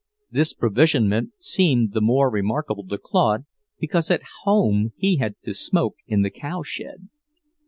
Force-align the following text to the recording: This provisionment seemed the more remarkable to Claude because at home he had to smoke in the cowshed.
This 0.31 0.51
provisionment 0.55 1.29
seemed 1.37 1.91
the 1.93 2.01
more 2.01 2.31
remarkable 2.31 2.87
to 2.87 2.97
Claude 2.97 3.45
because 3.79 4.09
at 4.09 4.23
home 4.45 4.93
he 4.97 5.17
had 5.17 5.35
to 5.43 5.53
smoke 5.53 5.97
in 6.07 6.23
the 6.23 6.31
cowshed. 6.31 7.09